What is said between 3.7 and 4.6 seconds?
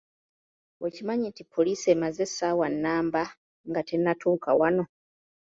tennatuuka